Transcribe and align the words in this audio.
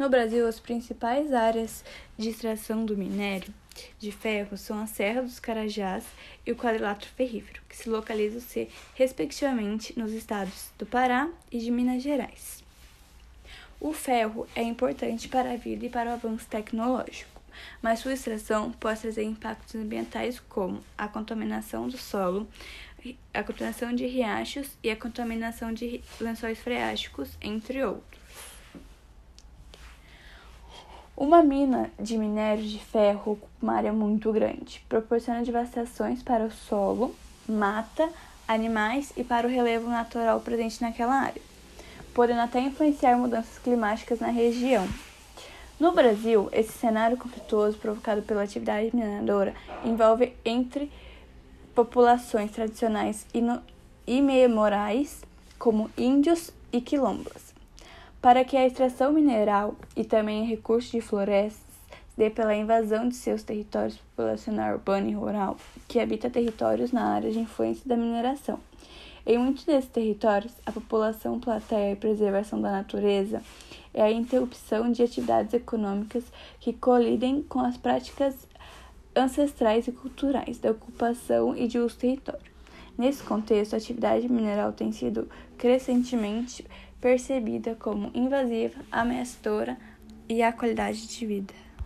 No 0.00 0.08
Brasil, 0.08 0.48
as 0.48 0.58
principais 0.58 1.30
áreas 1.30 1.84
de 2.16 2.30
extração 2.30 2.86
do 2.86 2.96
minério 2.96 3.52
de 3.98 4.10
ferro 4.10 4.56
são 4.56 4.80
a 4.80 4.86
Serra 4.86 5.20
dos 5.20 5.38
Carajás 5.38 6.06
e 6.46 6.50
o 6.50 6.56
quadrilátero 6.56 7.12
ferrífero, 7.14 7.60
que 7.68 7.76
se 7.76 7.86
localizam-se 7.86 8.70
respectivamente 8.94 9.98
nos 9.98 10.12
estados 10.12 10.70
do 10.78 10.86
Pará 10.86 11.28
e 11.52 11.58
de 11.58 11.70
Minas 11.70 12.02
Gerais. 12.02 12.64
O 13.78 13.92
ferro 13.92 14.48
é 14.56 14.62
importante 14.62 15.28
para 15.28 15.52
a 15.52 15.56
vida 15.56 15.84
e 15.84 15.90
para 15.90 16.08
o 16.08 16.14
avanço 16.14 16.46
tecnológico, 16.46 17.42
mas 17.82 17.98
sua 17.98 18.14
extração 18.14 18.72
pode 18.72 19.02
trazer 19.02 19.24
impactos 19.24 19.74
ambientais 19.74 20.40
como 20.40 20.82
a 20.96 21.08
contaminação 21.08 21.86
do 21.86 21.98
solo, 21.98 22.48
a 23.34 23.42
contaminação 23.42 23.94
de 23.94 24.06
riachos 24.06 24.70
e 24.82 24.90
a 24.90 24.96
contaminação 24.96 25.74
de 25.74 26.00
lençóis 26.18 26.58
freáticos, 26.58 27.36
entre 27.42 27.84
outros. 27.84 28.18
Uma 31.20 31.42
mina 31.42 31.90
de 32.00 32.16
minério 32.16 32.64
de 32.64 32.78
ferro 32.78 33.32
ocupa 33.32 33.52
uma 33.60 33.74
área 33.74 33.92
muito 33.92 34.32
grande, 34.32 34.82
proporciona 34.88 35.42
devastações 35.42 36.22
para 36.22 36.46
o 36.46 36.50
solo, 36.50 37.14
mata, 37.46 38.08
animais 38.48 39.12
e 39.18 39.22
para 39.22 39.46
o 39.46 39.50
relevo 39.50 39.86
natural 39.86 40.40
presente 40.40 40.80
naquela 40.80 41.12
área, 41.12 41.42
podendo 42.14 42.40
até 42.40 42.60
influenciar 42.60 43.18
mudanças 43.18 43.58
climáticas 43.58 44.18
na 44.18 44.28
região. 44.28 44.88
No 45.78 45.92
Brasil, 45.92 46.48
esse 46.52 46.72
cenário 46.72 47.18
conflituoso 47.18 47.76
provocado 47.76 48.22
pela 48.22 48.44
atividade 48.44 48.88
mineradora 48.96 49.54
envolve 49.84 50.32
entre 50.42 50.90
populações 51.74 52.50
tradicionais 52.50 53.26
e 54.06 54.22
memorais, 54.22 55.22
como 55.58 55.90
índios 55.98 56.50
e 56.72 56.80
quilombos 56.80 57.49
para 58.20 58.44
que 58.44 58.56
a 58.56 58.66
extração 58.66 59.12
mineral 59.12 59.74
e 59.96 60.04
também 60.04 60.44
recursos 60.44 60.90
de 60.90 61.00
florestas 61.00 61.70
dê 62.16 62.28
pela 62.28 62.54
invasão 62.54 63.08
de 63.08 63.14
seus 63.14 63.42
territórios 63.42 63.96
populacional 63.96 64.74
urbano 64.74 65.08
e 65.08 65.12
rural, 65.12 65.56
que 65.88 65.98
habita 65.98 66.28
territórios 66.28 66.92
na 66.92 67.14
área 67.14 67.30
de 67.30 67.38
influência 67.38 67.88
da 67.88 67.96
mineração. 67.96 68.60
Em 69.24 69.38
muitos 69.38 69.64
desses 69.64 69.88
territórios, 69.90 70.52
a 70.66 70.72
população 70.72 71.40
plateia 71.40 71.92
e 71.92 71.96
preservação 71.96 72.60
da 72.60 72.70
natureza 72.70 73.42
é 73.94 74.02
a 74.02 74.10
interrupção 74.10 74.92
de 74.92 75.02
atividades 75.02 75.54
econômicas 75.54 76.24
que 76.58 76.72
colidem 76.72 77.42
com 77.42 77.60
as 77.60 77.76
práticas 77.76 78.46
ancestrais 79.16 79.88
e 79.88 79.92
culturais 79.92 80.58
da 80.58 80.70
ocupação 80.70 81.56
e 81.56 81.66
de 81.66 81.78
uso 81.78 81.96
do 81.96 82.00
território. 82.00 82.50
Nesse 82.96 83.22
contexto, 83.22 83.74
a 83.74 83.78
atividade 83.78 84.28
mineral 84.28 84.72
tem 84.72 84.92
sido 84.92 85.28
crescentemente 85.56 86.66
percebida 87.00 87.74
como 87.74 88.10
invasiva, 88.14 88.80
ameaçadora 88.90 89.76
e 90.28 90.42
à 90.42 90.52
qualidade 90.52 91.06
de 91.06 91.26
vida. 91.26 91.54